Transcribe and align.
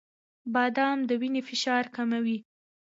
•بادام 0.53 0.97
د 1.09 1.11
وینې 1.21 1.41
فشار 1.49 1.83
کموي. 1.95 2.37